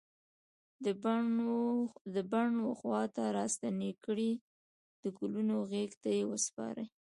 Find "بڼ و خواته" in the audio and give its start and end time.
2.31-3.23